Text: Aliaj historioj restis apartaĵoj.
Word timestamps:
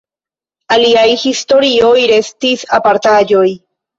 Aliaj 0.75 1.03
historioj 1.23 1.93
restis 2.13 2.65
apartaĵoj. 2.81 3.47